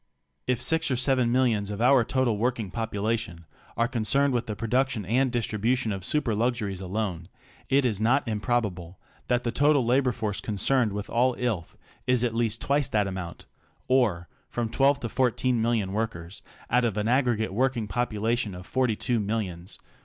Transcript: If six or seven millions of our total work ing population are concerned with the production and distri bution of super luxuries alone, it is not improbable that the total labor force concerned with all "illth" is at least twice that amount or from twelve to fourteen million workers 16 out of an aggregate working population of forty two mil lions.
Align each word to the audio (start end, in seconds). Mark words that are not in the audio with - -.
If 0.47 0.59
six 0.59 0.89
or 0.89 0.95
seven 0.95 1.31
millions 1.31 1.69
of 1.69 1.79
our 1.79 2.03
total 2.03 2.35
work 2.35 2.59
ing 2.59 2.71
population 2.71 3.45
are 3.77 3.87
concerned 3.87 4.33
with 4.33 4.47
the 4.47 4.55
production 4.55 5.05
and 5.05 5.31
distri 5.31 5.59
bution 5.59 5.93
of 5.93 6.03
super 6.03 6.33
luxuries 6.33 6.81
alone, 6.81 7.27
it 7.69 7.85
is 7.85 8.01
not 8.01 8.27
improbable 8.27 8.97
that 9.27 9.43
the 9.43 9.51
total 9.51 9.85
labor 9.85 10.11
force 10.11 10.41
concerned 10.41 10.91
with 10.91 11.07
all 11.07 11.35
"illth" 11.37 11.75
is 12.07 12.23
at 12.23 12.33
least 12.33 12.61
twice 12.61 12.87
that 12.87 13.05
amount 13.05 13.45
or 13.87 14.27
from 14.49 14.69
twelve 14.69 14.99
to 15.01 15.07
fourteen 15.07 15.61
million 15.61 15.93
workers 15.93 16.37
16 16.61 16.67
out 16.77 16.85
of 16.85 16.97
an 16.97 17.07
aggregate 17.07 17.53
working 17.53 17.87
population 17.87 18.55
of 18.55 18.65
forty 18.65 18.95
two 18.95 19.19
mil 19.19 19.37
lions. 19.37 19.77